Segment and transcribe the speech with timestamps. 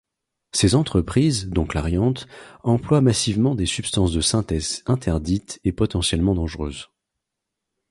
[0.51, 2.15] Ces entreprises, dont Clariant,
[2.63, 6.89] emploient massivement des substances de synthèse interdites et potentiellement dangereuses.